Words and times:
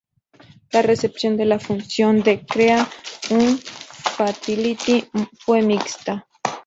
La 0.71 0.81
recepción 0.81 1.37
de 1.37 1.45
la 1.45 1.59
función 1.59 2.23
de 2.23 2.43
Krea-un-Fatality 2.43 5.03
fue 5.37 5.61
mixta. 5.61 6.25